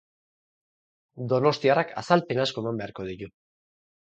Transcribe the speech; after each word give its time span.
Donostiarrak 1.35 1.93
azalpen 2.03 2.43
asko 2.47 2.65
eman 2.65 2.81
beharko 2.83 3.07
ditu. 3.11 3.31